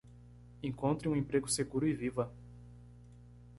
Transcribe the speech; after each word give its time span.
Encontre 0.63 1.07
um 1.07 1.15
emprego 1.15 1.47
seguro 1.47 1.87
e 1.87 1.93
viva 1.93 2.33